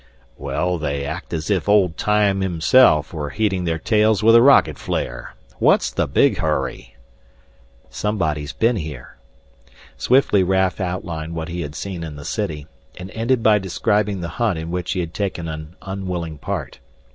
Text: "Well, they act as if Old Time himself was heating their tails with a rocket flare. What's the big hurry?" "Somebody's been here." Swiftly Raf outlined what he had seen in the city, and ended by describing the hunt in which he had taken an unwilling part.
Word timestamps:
"Well, 0.35 0.79
they 0.79 1.05
act 1.05 1.31
as 1.31 1.51
if 1.51 1.69
Old 1.69 1.95
Time 1.95 2.41
himself 2.41 3.13
was 3.13 3.33
heating 3.33 3.65
their 3.65 3.77
tails 3.77 4.23
with 4.23 4.33
a 4.35 4.41
rocket 4.41 4.79
flare. 4.79 5.35
What's 5.59 5.91
the 5.91 6.07
big 6.07 6.37
hurry?" 6.39 6.95
"Somebody's 7.91 8.51
been 8.51 8.77
here." 8.77 9.17
Swiftly 9.97 10.41
Raf 10.41 10.81
outlined 10.81 11.35
what 11.35 11.49
he 11.49 11.61
had 11.61 11.75
seen 11.75 12.03
in 12.03 12.15
the 12.15 12.25
city, 12.25 12.65
and 12.97 13.11
ended 13.11 13.43
by 13.43 13.59
describing 13.59 14.21
the 14.21 14.29
hunt 14.41 14.57
in 14.57 14.71
which 14.71 14.93
he 14.93 15.01
had 15.01 15.13
taken 15.13 15.47
an 15.47 15.75
unwilling 15.83 16.39
part. 16.39 16.79